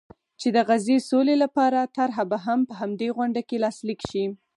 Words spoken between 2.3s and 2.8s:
به هم په